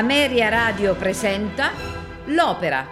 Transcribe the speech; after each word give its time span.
Ameria 0.00 0.48
Radio 0.48 0.94
presenta 0.94 1.72
L'Opera. 2.28 2.86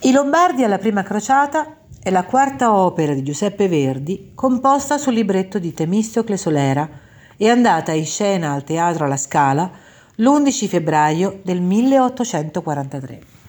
I 0.00 0.10
Lombardi 0.10 0.64
alla 0.64 0.78
prima 0.78 1.02
crociata 1.02 1.76
è 2.02 2.08
la 2.08 2.24
quarta 2.24 2.74
opera 2.74 3.12
di 3.12 3.22
Giuseppe 3.22 3.68
Verdi 3.68 4.32
composta 4.34 4.96
sul 4.96 5.12
libretto 5.12 5.58
di 5.58 5.74
Temistocle 5.74 6.38
Solera 6.38 6.88
e 7.36 7.50
andata 7.50 7.92
in 7.92 8.06
scena 8.06 8.52
al 8.52 8.64
Teatro 8.64 9.04
alla 9.04 9.18
Scala 9.18 9.70
l'11 10.14 10.66
febbraio 10.66 11.40
del 11.42 11.60
1843. 11.60 13.41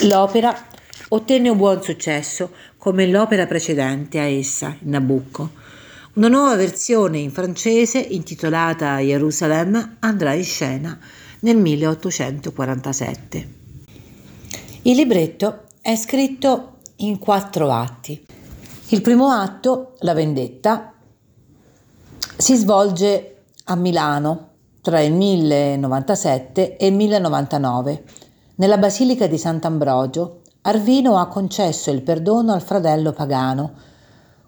L'opera 0.00 0.52
ottenne 1.10 1.48
un 1.48 1.56
buon 1.56 1.80
successo 1.82 2.50
come 2.76 3.06
l'opera 3.06 3.46
precedente 3.46 4.18
a 4.18 4.24
essa, 4.24 4.74
Nabucco. 4.80 5.50
Una 6.14 6.28
nuova 6.28 6.56
versione 6.56 7.18
in 7.18 7.30
francese 7.30 7.98
intitolata 7.98 8.98
Jerusalem 8.98 9.96
andrà 10.00 10.32
in 10.32 10.44
scena 10.44 10.98
nel 11.40 11.56
1847. 11.56 13.48
Il 14.82 14.96
libretto 14.96 15.64
è 15.80 15.94
scritto 15.94 16.78
in 16.96 17.18
quattro 17.18 17.70
atti. 17.70 18.26
Il 18.88 19.02
primo 19.02 19.28
atto, 19.28 19.94
La 20.00 20.14
vendetta, 20.14 20.92
si 22.36 22.56
svolge 22.56 23.36
a 23.64 23.76
Milano 23.76 24.48
tra 24.80 25.00
il 25.00 25.12
1097 25.12 26.76
e 26.76 26.86
il 26.86 26.94
1099. 26.94 28.04
Nella 28.62 28.78
Basilica 28.78 29.26
di 29.26 29.38
Sant'Ambrogio, 29.38 30.42
Arvino 30.62 31.18
ha 31.18 31.26
concesso 31.26 31.90
il 31.90 32.00
perdono 32.02 32.52
al 32.52 32.62
fratello 32.62 33.10
pagano, 33.10 33.72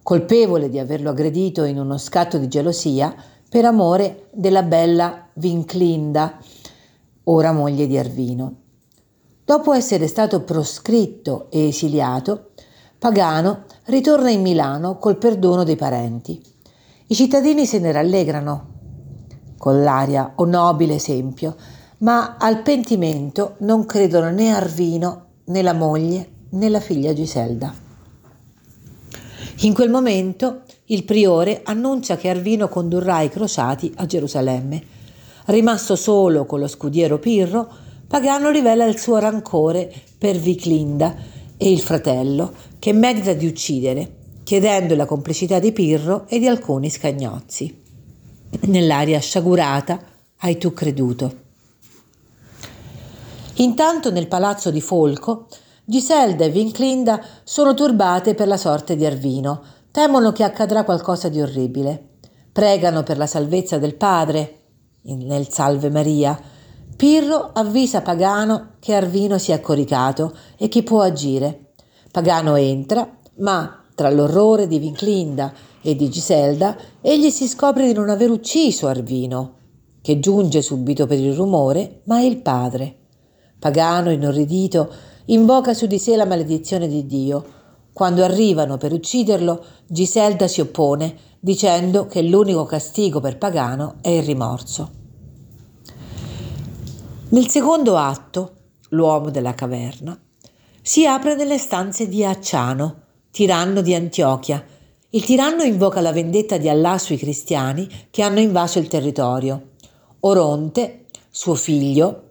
colpevole 0.05 0.69
di 0.69 0.79
averlo 0.79 1.11
aggredito 1.11 1.65
in 1.65 1.81
uno 1.81 1.99
scatto 1.99 2.39
di 2.39 2.47
gelosia 2.47 3.13
per 3.49 3.65
amore 3.65 4.29
della 4.33 4.63
bella 4.63 5.27
Vinclinda, 5.33 6.39
ora 7.25 7.51
moglie 7.51 7.89
di 7.89 7.99
Arvino. 7.99 8.55
Dopo 9.45 9.73
essere 9.73 10.07
stato 10.07 10.43
proscritto 10.43 11.51
e 11.51 11.67
esiliato, 11.67 12.51
Pagano 12.97 13.65
ritorna 13.87 14.31
in 14.31 14.43
Milano 14.43 14.97
col 14.99 15.19
perdono 15.19 15.65
dei 15.65 15.75
parenti. 15.75 16.41
I 17.09 17.15
cittadini 17.17 17.67
se 17.67 17.81
ne 17.81 17.91
rallegrano, 17.91 18.69
con 19.59 19.83
l'aria 19.83 20.35
o 20.37 20.45
nobile 20.45 20.95
esempio, 20.95 21.57
ma 22.05 22.37
al 22.39 22.61
pentimento 22.61 23.57
non 23.61 23.87
credono 23.87 24.31
né 24.31 24.51
Arvino 24.51 25.29
né 25.47 25.63
la 25.63 25.73
moglie 25.73 26.29
né 26.51 26.69
la 26.69 26.81
figlia 26.81 27.15
Giselda. 27.15 27.75
In 29.61 29.73
quel 29.73 29.89
momento 29.89 30.63
il 30.87 31.05
priore 31.05 31.63
annuncia 31.65 32.17
che 32.17 32.29
Arvino 32.29 32.69
condurrà 32.69 33.23
i 33.23 33.31
crociati 33.31 33.91
a 33.97 34.05
Gerusalemme. 34.05 34.83
Rimasto 35.47 35.97
solo 35.97 36.45
con 36.45 36.61
lo 36.61 36.67
scudiero 36.67 37.19
Pirro, 37.19 37.69
Pagano 38.07 38.51
rivela 38.51 38.85
il 38.85 38.99
suo 38.99 39.17
rancore 39.17 39.91
per 40.19 40.37
Viclinda 40.37 41.15
e 41.57 41.71
il 41.71 41.81
fratello, 41.81 42.53
che 42.79 42.93
medita 42.93 43.33
di 43.33 43.47
uccidere, 43.47 44.15
chiedendo 44.43 44.95
la 44.95 45.07
complicità 45.07 45.59
di 45.59 45.73
Pirro 45.73 46.27
e 46.29 46.39
di 46.39 46.47
alcuni 46.47 46.91
scagnozzi. 46.91 47.83
Nell'aria 48.67 49.19
sciagurata 49.21 50.01
hai 50.41 50.59
tu 50.59 50.75
creduto. 50.75 51.44
Intanto 53.57 54.11
nel 54.11 54.27
palazzo 54.27 54.71
di 54.71 54.81
Folco, 54.81 55.47
Giselda 55.85 56.45
e 56.45 56.51
Vinclinda 56.51 57.23
sono 57.45 57.75
turbate 57.75 58.35
per 58.35 58.49
la 58.49 58.57
sorte 58.57 58.97
di 58.97 59.07
Arvino, 59.07 59.63
temono 59.93 60.33
che 60.33 60.43
accadrà 60.43 60.83
qualcosa 60.83 61.29
di 61.29 61.41
orribile. 61.41 62.09
Pregano 62.53 63.05
per 63.05 63.17
la 63.17 63.27
salvezza 63.27 63.79
del 63.79 63.95
padre, 63.95 64.61
nel 65.03 65.49
Salve 65.51 65.91
Maria, 65.91 66.41
Pirro 66.97 67.51
avvisa 67.53 68.03
Pagano 68.03 68.75
che 68.79 68.95
Arvino 68.95 69.39
si 69.39 69.53
è 69.53 69.61
coricato 69.61 70.33
e 70.57 70.69
che 70.69 70.83
può 70.83 71.03
agire. 71.03 71.73
Pagano 72.11 72.57
entra, 72.57 73.09
ma 73.37 73.83
tra 73.95 74.11
l'orrore 74.11 74.67
di 74.67 74.79
Vinclinda 74.79 75.53
e 75.81 75.95
di 75.95 76.09
Giselda, 76.09 76.77
egli 77.01 77.31
si 77.31 77.47
scopre 77.47 77.87
di 77.87 77.93
non 77.93 78.09
aver 78.09 78.31
ucciso 78.31 78.87
Arvino, 78.87 79.55
che 80.01 80.19
giunge 80.19 80.63
subito 80.63 81.07
per 81.07 81.19
il 81.19 81.35
rumore, 81.35 82.01
ma 82.05 82.19
è 82.19 82.23
il 82.23 82.41
padre. 82.41 82.99
Pagano, 83.65 84.11
inorridito, 84.11 84.93
invoca 85.27 85.73
su 85.73 85.87
di 85.87 85.99
sé 85.99 86.17
la 86.17 86.27
maledizione 86.27 86.87
di 86.87 87.07
Dio. 87.07 87.45
Quando 87.95 88.23
arrivano 88.23 88.77
per 88.77 88.93
ucciderlo, 88.93 89.65
Giselda 89.87 90.47
si 90.49 90.61
oppone, 90.61 91.17
dicendo 91.41 92.05
che 92.05 92.21
l'unico 92.21 92.67
castigo 92.67 93.21
per 93.21 93.39
Pagano 93.39 93.95
è 94.03 94.11
il 94.11 94.23
rimorso. 94.23 94.91
Nel 97.31 97.49
secondo 97.49 97.97
atto, 97.97 98.53
l'uomo 98.91 99.31
della 99.31 99.55
caverna, 99.55 100.15
si 100.83 101.07
apre 101.07 101.35
nelle 101.35 101.57
stanze 101.57 102.07
di 102.07 102.23
Acciano, 102.23 102.97
tiranno 103.31 103.81
di 103.81 103.95
Antiochia. 103.95 104.63
Il 105.09 105.25
tiranno 105.25 105.63
invoca 105.63 106.03
la 106.03 106.13
vendetta 106.13 106.59
di 106.59 106.69
Allah 106.69 106.99
sui 106.99 107.17
cristiani 107.17 107.89
che 108.11 108.21
hanno 108.21 108.41
invaso 108.41 108.79
il 108.79 108.89
territorio. 108.89 109.71
Oronte, 110.21 111.07
suo 111.31 111.55
figlio, 111.55 112.25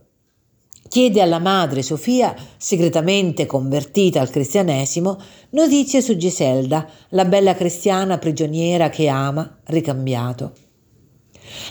chiede 0.94 1.24
alla 1.24 1.40
madre 1.40 1.82
Sofia, 1.82 2.36
segretamente 2.56 3.48
convertita 3.48 4.22
al 4.22 4.30
cristianesimo, 4.30 5.18
notizie 5.50 6.04
su 6.04 6.16
Giselda, 6.18 6.88
la 7.10 7.26
bella 7.26 7.56
cristiana 7.56 8.20
prigioniera 8.20 8.90
che 8.90 9.08
ama, 9.08 9.58
ricambiato. 9.64 10.54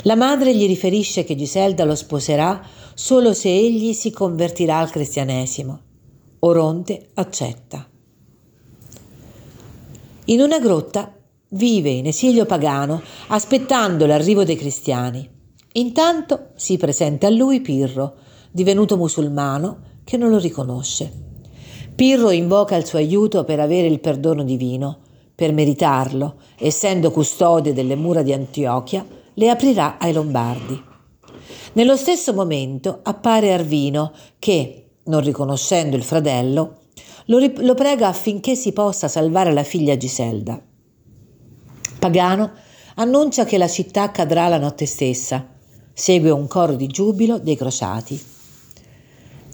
La 0.03 0.17
madre 0.17 0.53
gli 0.57 0.67
riferisce 0.67 1.23
che 1.23 1.37
Giselda 1.37 1.85
lo 1.85 1.95
sposerà 1.95 2.67
solo 2.95 3.33
se 3.33 3.49
egli 3.49 3.93
si 3.93 4.11
convertirà 4.11 4.81
al 4.81 4.91
cristianesimo. 4.91 5.81
Oronte 6.41 7.11
accetta. 7.15 7.89
In 10.25 10.41
una 10.41 10.59
grotta 10.59 11.17
vive 11.51 11.91
in 11.91 12.07
esilio 12.09 12.45
pagano 12.45 13.01
aspettando 13.29 14.05
l'arrivo 14.05 14.43
dei 14.43 14.57
cristiani. 14.57 15.31
Intanto 15.75 16.49
si 16.57 16.77
presenta 16.77 17.29
a 17.29 17.31
lui 17.31 17.61
Pirro, 17.61 18.17
divenuto 18.53 18.97
musulmano, 18.97 19.91
che 20.05 20.17
non 20.17 20.31
lo 20.31 20.39
riconosce. 20.39 21.11
Pirro 21.95 22.31
invoca 22.31 22.77
il 22.77 22.87
suo 22.87 22.99
aiuto 22.99 23.45
per 23.45 23.59
avere 23.61 23.87
il 23.87 24.01
perdono 24.01 24.45
divino. 24.45 24.99
Per 25.35 25.53
meritarlo, 25.53 26.37
essendo 26.57 27.11
custode 27.11 27.73
delle 27.73 27.97
mura 27.97 28.23
di 28.23 28.33
Antiochia, 28.33 29.05
le 29.35 29.51
aprirà 29.51 29.99
ai 29.99 30.13
Lombardi. 30.13 30.81
Nello 31.75 31.97
stesso 31.97 32.35
momento 32.35 33.01
appare 33.03 33.53
Arvino 33.53 34.13
che, 34.39 34.91
non 35.05 35.21
riconoscendo 35.21 35.97
il 35.97 36.03
fratello, 36.03 36.81
lo, 37.27 37.39
rip- 37.39 37.61
lo 37.61 37.75
prega 37.75 38.09
affinché 38.09 38.55
si 38.55 38.73
possa 38.73 39.09
salvare 39.09 39.53
la 39.53 39.63
figlia 39.63 39.97
Giselda. 39.97 40.61
Pagano 41.99 42.51
annuncia 42.97 43.45
che 43.45 43.59
la 43.59 43.69
città 43.69 44.11
cadrà 44.11 44.49
la 44.49 44.59
notte 44.59 44.87
stessa. 44.87 45.47
Segue 45.95 46.31
un 46.31 46.47
coro 46.47 46.75
di 46.75 46.87
giubilo 46.87 47.39
dei 47.39 47.57
crociati. 47.57 48.32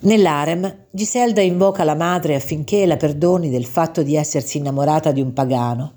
Nell'arem, 0.01 0.87
Giselda 0.91 1.41
invoca 1.41 1.83
la 1.83 1.97
madre 1.97 2.37
affinché 2.37 2.87
la 2.87 2.97
perdoni 2.97 3.51
del 3.51 3.65
fatto 3.65 4.03
di 4.03 4.15
essersi 4.15 4.59
innamorata 4.59 5.11
di 5.11 5.21
un 5.21 5.33
pagano. 5.33 5.93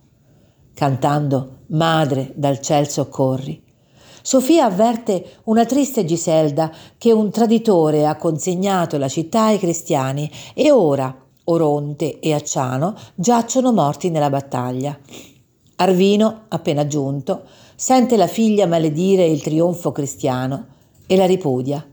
Cantando 0.73 1.59
Madre, 1.67 2.31
dal 2.35 2.59
ciel 2.59 2.89
soccorri, 2.89 3.61
Sofia 4.23 4.65
avverte 4.65 5.37
una 5.45 5.65
triste 5.65 6.05
Giselda 6.05 6.71
che 6.97 7.11
un 7.11 7.31
traditore 7.31 8.05
ha 8.05 8.15
consegnato 8.17 8.97
la 8.97 9.07
città 9.07 9.45
ai 9.45 9.57
cristiani 9.57 10.29
e 10.53 10.71
ora 10.71 11.15
Oronte 11.45 12.19
e 12.19 12.33
Acciano 12.33 12.95
giacciono 13.15 13.73
morti 13.73 14.09
nella 14.09 14.29
battaglia. 14.29 14.97
Arvino, 15.77 16.43
appena 16.49 16.85
giunto, 16.85 17.43
sente 17.75 18.15
la 18.15 18.27
figlia 18.27 18.67
maledire 18.67 19.25
il 19.25 19.41
trionfo 19.41 19.91
cristiano 19.91 20.65
e 21.07 21.15
la 21.15 21.25
ripudia. 21.25 21.83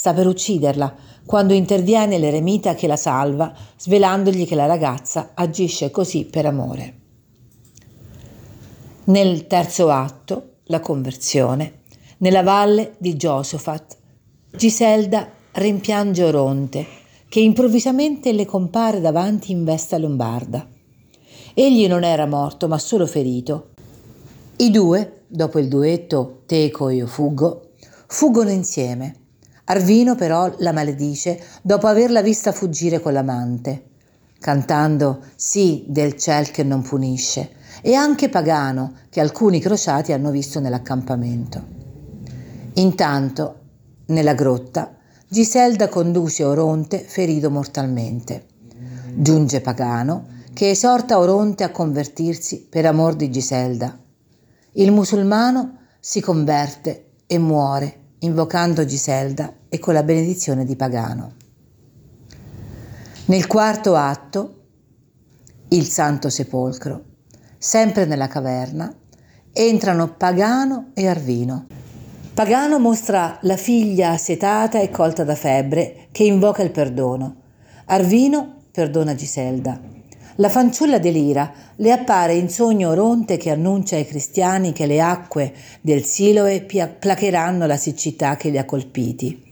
Sta 0.00 0.14
per 0.14 0.26
ucciderla 0.26 0.94
quando 1.26 1.52
interviene 1.52 2.16
l'eremita 2.16 2.74
che 2.74 2.86
la 2.86 2.96
salva, 2.96 3.52
svelandogli 3.76 4.46
che 4.46 4.54
la 4.54 4.64
ragazza 4.64 5.32
agisce 5.34 5.90
così 5.90 6.24
per 6.24 6.46
amore. 6.46 6.94
Nel 9.04 9.46
terzo 9.46 9.90
atto 9.90 10.52
la 10.68 10.80
conversione, 10.80 11.80
nella 12.20 12.42
valle 12.42 12.94
di 12.96 13.14
Giosafat. 13.14 13.98
Giselda 14.52 15.28
rimpiange 15.52 16.24
Oronte, 16.24 16.86
che 17.28 17.40
improvvisamente 17.40 18.32
le 18.32 18.46
compare 18.46 19.02
davanti 19.02 19.52
in 19.52 19.64
vesta 19.64 19.98
lombarda. 19.98 20.66
Egli 21.52 21.86
non 21.86 22.04
era 22.04 22.24
morto, 22.24 22.68
ma 22.68 22.78
solo 22.78 23.06
ferito. 23.06 23.72
I 24.56 24.70
due, 24.70 25.24
dopo 25.26 25.58
il 25.58 25.68
duetto 25.68 26.44
Teco 26.46 26.88
e 26.88 26.94
io 26.94 27.06
fuggo, 27.06 27.72
fuggono 28.06 28.48
insieme. 28.48 29.19
Arvino 29.70 30.16
però 30.16 30.52
la 30.58 30.72
maledice 30.72 31.40
dopo 31.62 31.86
averla 31.86 32.22
vista 32.22 32.50
fuggire 32.50 32.98
con 32.98 33.12
l'amante, 33.12 33.84
cantando 34.40 35.20
sì 35.36 35.84
del 35.86 36.16
ciel 36.16 36.50
che 36.50 36.64
non 36.64 36.82
punisce, 36.82 37.52
e 37.80 37.94
anche 37.94 38.28
Pagano 38.28 38.94
che 39.08 39.20
alcuni 39.20 39.60
crociati 39.60 40.12
hanno 40.12 40.32
visto 40.32 40.58
nell'accampamento. 40.58 41.64
Intanto, 42.74 43.60
nella 44.06 44.34
grotta, 44.34 44.96
Giselda 45.28 45.88
conduce 45.88 46.42
Oronte 46.42 46.98
ferito 46.98 47.48
mortalmente. 47.48 48.46
Giunge 49.14 49.60
Pagano 49.60 50.38
che 50.52 50.70
esorta 50.70 51.20
Oronte 51.20 51.62
a 51.62 51.70
convertirsi 51.70 52.66
per 52.68 52.86
amor 52.86 53.14
di 53.14 53.30
Giselda. 53.30 53.96
Il 54.72 54.90
musulmano 54.90 55.76
si 56.00 56.20
converte 56.20 57.10
e 57.28 57.38
muore 57.38 57.99
invocando 58.20 58.84
Giselda 58.84 59.52
e 59.68 59.78
con 59.78 59.94
la 59.94 60.02
benedizione 60.02 60.64
di 60.64 60.76
Pagano. 60.76 61.34
Nel 63.26 63.46
quarto 63.46 63.94
atto, 63.94 64.54
il 65.68 65.86
Santo 65.86 66.28
Sepolcro, 66.28 67.04
sempre 67.56 68.04
nella 68.04 68.26
caverna, 68.26 68.92
entrano 69.52 70.14
Pagano 70.14 70.90
e 70.94 71.06
Arvino. 71.06 71.66
Pagano 72.34 72.78
mostra 72.78 73.38
la 73.42 73.56
figlia 73.56 74.10
assetata 74.10 74.80
e 74.80 74.90
colta 74.90 75.24
da 75.24 75.34
febbre 75.34 76.08
che 76.10 76.24
invoca 76.24 76.62
il 76.62 76.70
perdono. 76.70 77.36
Arvino 77.86 78.62
perdona 78.70 79.14
Giselda. 79.14 79.99
La 80.36 80.48
fanciulla 80.48 80.98
delira, 80.98 81.52
le 81.76 81.92
appare 81.92 82.34
in 82.34 82.48
sogno 82.48 82.90
Oronte 82.90 83.36
che 83.36 83.50
annuncia 83.50 83.96
ai 83.96 84.06
cristiani 84.06 84.72
che 84.72 84.86
le 84.86 85.00
acque 85.00 85.52
del 85.80 86.04
Siloe 86.04 86.62
placheranno 86.62 87.66
la 87.66 87.76
siccità 87.76 88.36
che 88.36 88.50
li 88.50 88.58
ha 88.58 88.64
colpiti, 88.64 89.42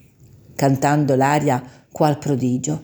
cantando 0.55 1.17
l'aria 1.17 1.63
qual 1.91 2.19
prodigio. 2.19 2.83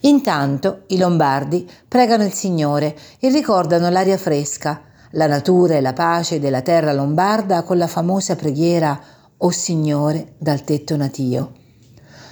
Intanto 0.00 0.82
i 0.88 0.98
lombardi 0.98 1.68
pregano 1.86 2.24
il 2.24 2.32
Signore 2.32 2.96
e 3.18 3.28
ricordano 3.30 3.88
l'aria 3.88 4.18
fresca, 4.18 4.82
la 5.12 5.26
natura 5.26 5.76
e 5.76 5.80
la 5.80 5.92
pace 5.92 6.40
della 6.40 6.62
terra 6.62 6.92
lombarda 6.92 7.62
con 7.62 7.78
la 7.78 7.86
famosa 7.86 8.36
preghiera 8.36 8.98
O 9.38 9.50
Signore 9.50 10.34
dal 10.38 10.64
tetto 10.64 10.96
natio. 10.96 11.52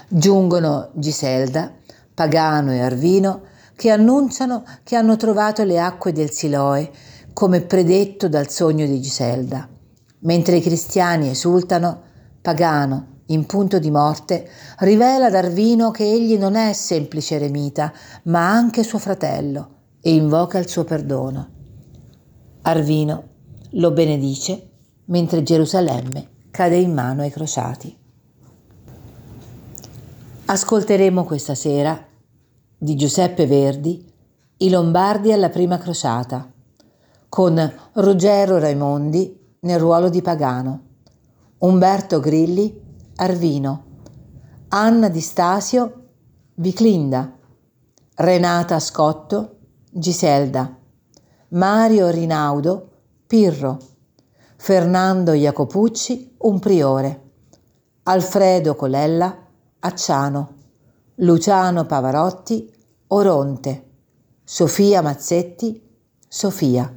Giungono 0.08 0.90
Giselda, 0.94 1.72
Pagano 2.14 2.72
e 2.72 2.80
Arvino 2.80 3.50
che 3.82 3.90
annunciano 3.90 4.62
che 4.84 4.94
hanno 4.94 5.16
trovato 5.16 5.64
le 5.64 5.80
acque 5.80 6.12
del 6.12 6.30
Siloe, 6.30 6.88
come 7.32 7.62
predetto 7.62 8.28
dal 8.28 8.48
sogno 8.48 8.86
di 8.86 9.00
Giselda. 9.00 9.68
Mentre 10.20 10.58
i 10.58 10.60
cristiani 10.60 11.28
esultano, 11.28 12.02
Pagano, 12.40 13.22
in 13.26 13.44
punto 13.44 13.80
di 13.80 13.90
morte, 13.90 14.48
rivela 14.78 15.26
ad 15.26 15.34
Arvino 15.34 15.90
che 15.90 16.04
egli 16.04 16.38
non 16.38 16.54
è 16.54 16.72
semplice 16.74 17.34
eremita, 17.34 17.92
ma 18.26 18.52
anche 18.52 18.84
suo 18.84 19.00
fratello, 19.00 19.70
e 20.00 20.14
invoca 20.14 20.58
il 20.58 20.68
suo 20.68 20.84
perdono. 20.84 21.48
Arvino 22.62 23.24
lo 23.70 23.90
benedice 23.90 24.68
mentre 25.06 25.42
Gerusalemme 25.42 26.28
cade 26.52 26.76
in 26.76 26.94
mano 26.94 27.22
ai 27.22 27.32
crociati. 27.32 27.98
Ascolteremo 30.44 31.24
questa 31.24 31.56
sera 31.56 32.10
di 32.82 32.96
Giuseppe 32.96 33.46
Verdi, 33.46 34.04
I 34.56 34.68
Lombardi 34.68 35.32
alla 35.32 35.50
prima 35.50 35.78
crociata, 35.78 36.50
con 37.28 37.72
Ruggero 37.92 38.58
Raimondi 38.58 39.56
nel 39.60 39.78
ruolo 39.78 40.08
di 40.08 40.20
Pagano, 40.20 40.80
Umberto 41.58 42.18
Grilli, 42.18 42.76
Arvino, 43.14 43.84
Anna 44.70 45.08
Di 45.08 45.20
Stasio, 45.20 46.06
Viclinda, 46.54 47.32
Renata 48.16 48.80
Scotto, 48.80 49.58
Giselda, 49.88 50.76
Mario 51.50 52.10
Rinaudo, 52.10 52.88
Pirro, 53.28 53.78
Fernando 54.56 55.34
Jacopucci, 55.34 56.34
un 56.38 56.58
priore, 56.58 57.30
Alfredo 58.02 58.74
Colella, 58.74 59.46
Acciano, 59.78 60.61
Luciano 61.22 61.86
Pavarotti, 61.86 62.68
Oronte, 63.08 63.90
Sofia 64.42 65.02
Mazzetti, 65.02 65.80
Sofia. 66.26 66.92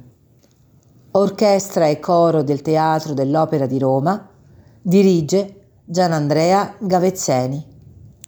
Orchestra 1.12 1.86
e 1.86 2.00
coro 2.00 2.42
del 2.42 2.60
Teatro 2.60 3.14
dell'Opera 3.14 3.66
di 3.66 3.78
Roma, 3.78 4.28
dirige 4.82 5.68
Gianandrea 5.84 6.74
Gavezzeni. 6.80 7.64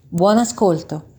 Buon 0.08 0.38
ascolto. 0.38 1.17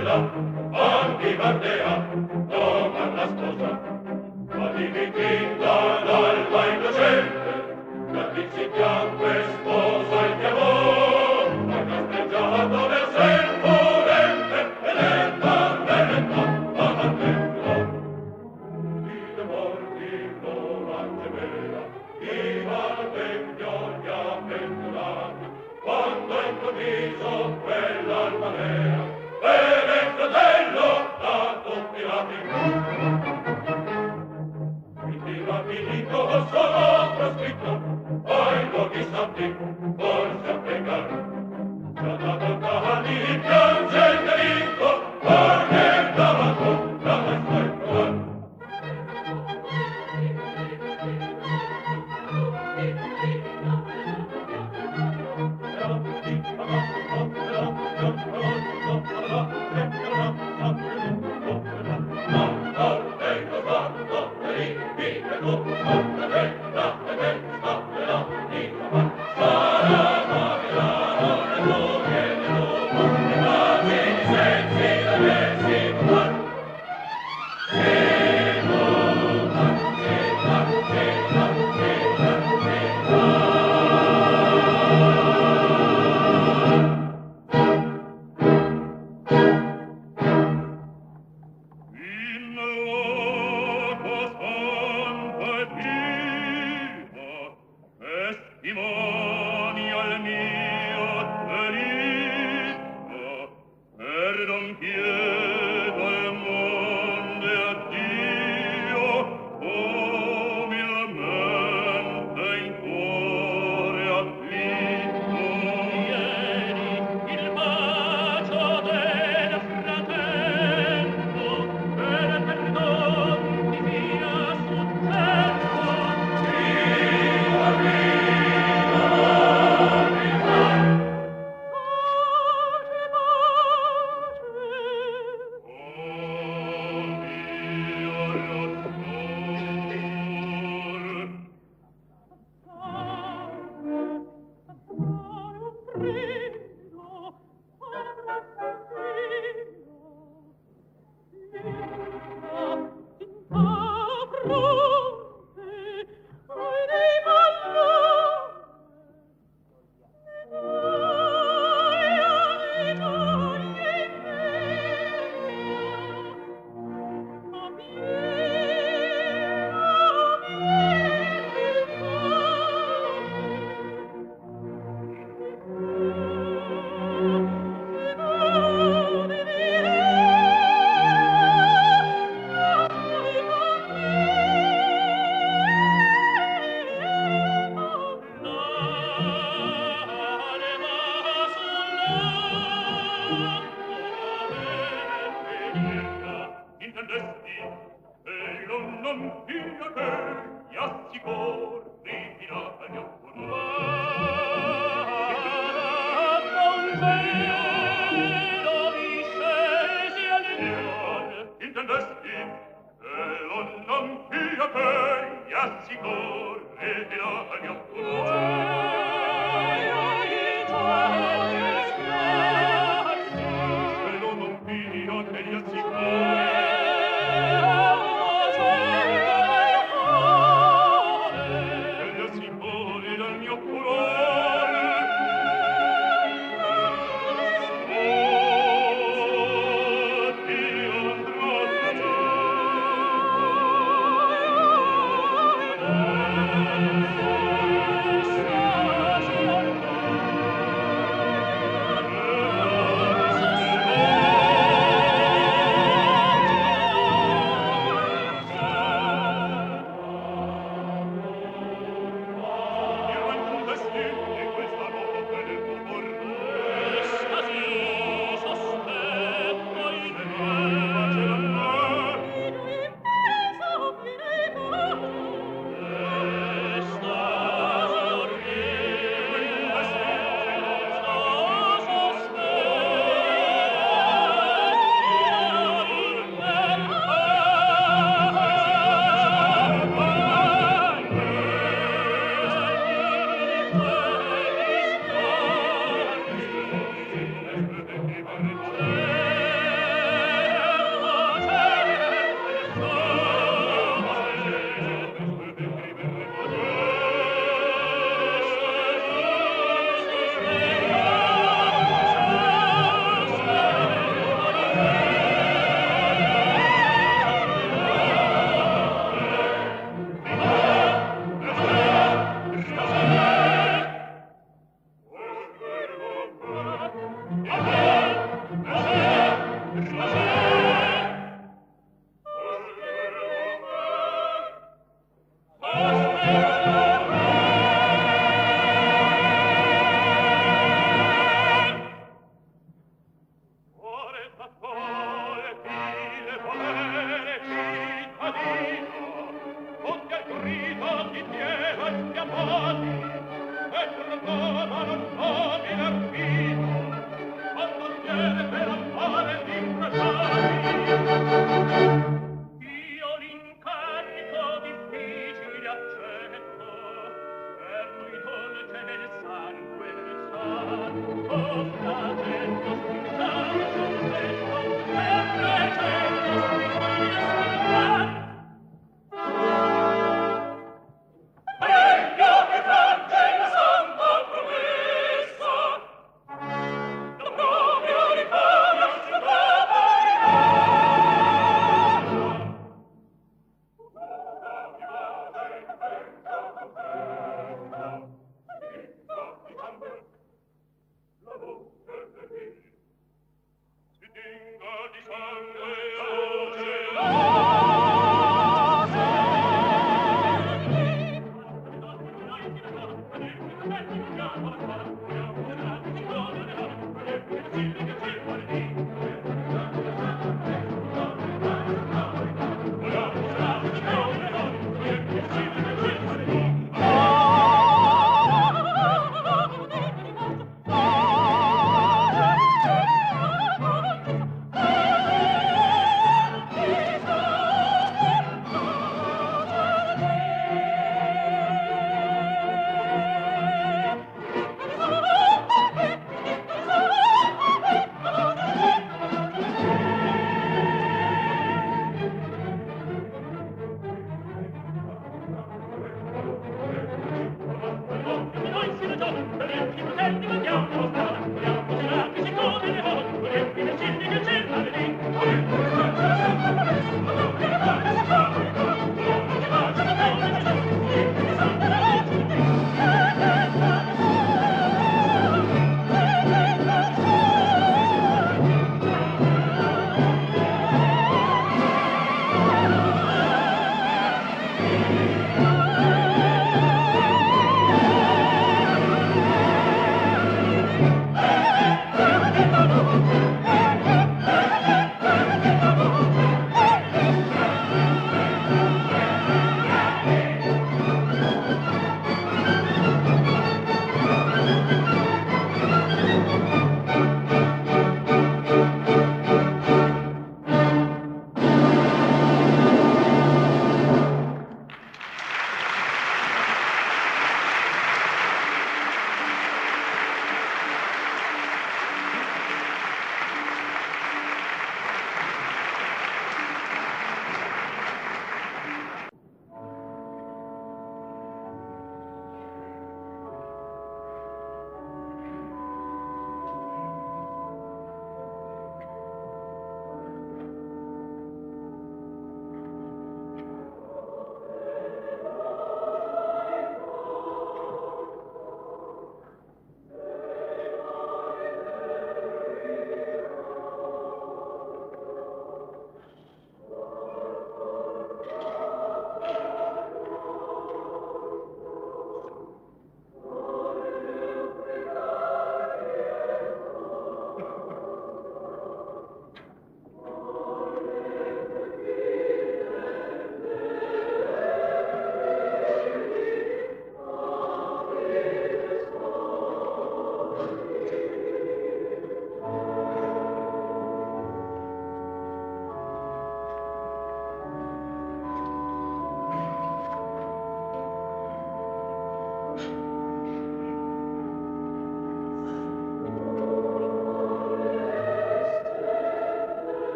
bella, 0.00 0.32
anche 0.72 1.34
Bartea, 1.36 2.39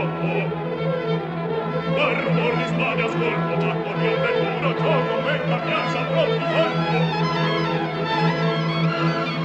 Thank 0.00 0.50
you. 9.34 9.39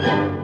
Fuoco 0.00 0.30
per 0.30 0.39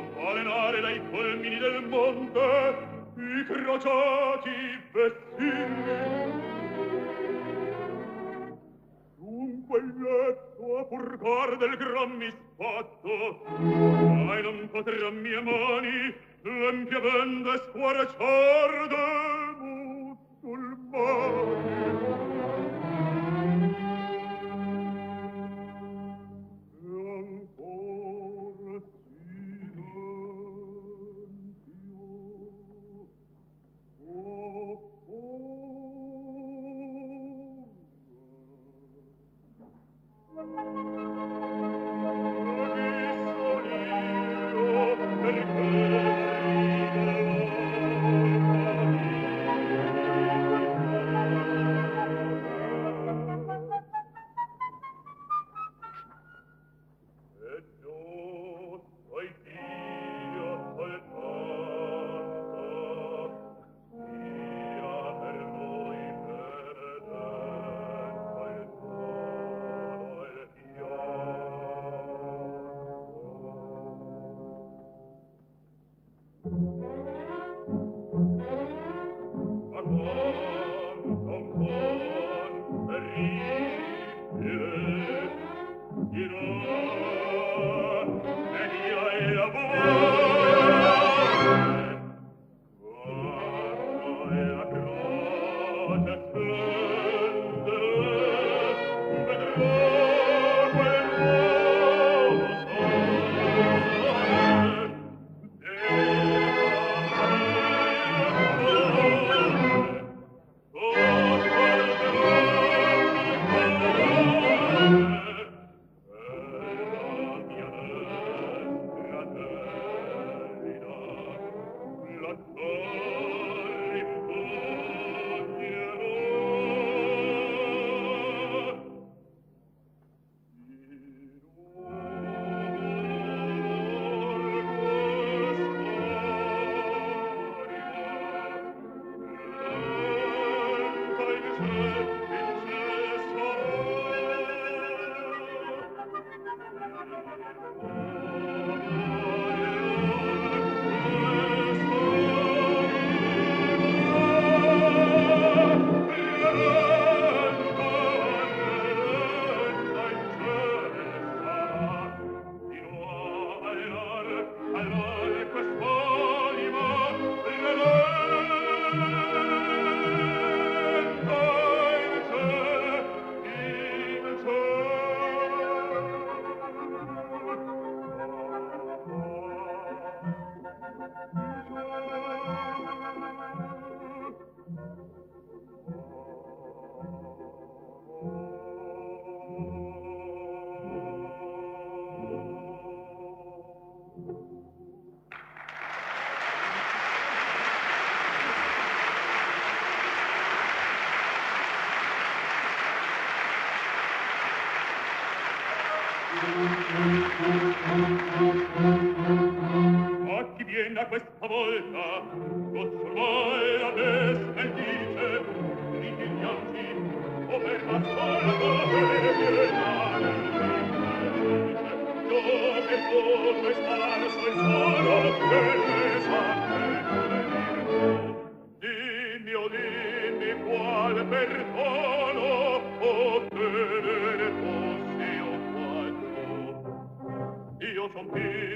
balenare 0.00 0.80
dai 0.80 1.00
colmini 1.10 1.58
del 1.58 1.86
monte 1.86 2.94
i 3.16 3.44
crociati 3.44 4.50
vestiti. 4.92 6.44
Dunque 9.16 9.78
il 9.78 9.94
letto 10.00 10.78
a 10.78 10.84
purgar 10.84 11.56
del 11.56 11.76
gran 11.76 12.10
misfatto, 12.16 13.44
mai 13.58 14.42
non 14.42 14.68
potrà 14.70 15.10
mie 15.10 15.40
mani 15.40 16.14
l'empia 16.42 17.00
bende 17.00 17.56
squarciar 17.68 18.88
de 18.88 19.06
musulmani. 20.42 21.75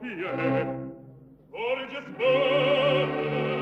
pie 0.00 0.30
Orges 1.52 2.08
vera 2.18 3.56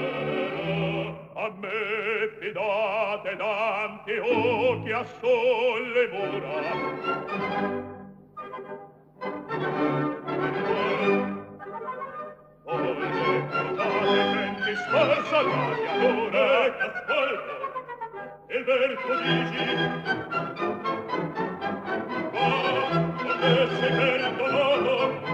a 1.37 1.51
me 1.61 2.28
fidate 2.39 3.37
dante 3.37 4.18
occhia 4.18 5.05
sole 5.20 6.09
mura. 6.12 6.57
Sforza 14.74 15.41
l'aria 15.43 15.93
d'ora 15.99 16.47
che 16.74 16.82
ascolto 16.82 17.55
il 18.49 18.64
verbo 18.64 19.14
dici 19.22 19.64
oh, 22.32 22.89
come 23.16 23.68
sei 23.78 23.93
perdonato 23.97 25.34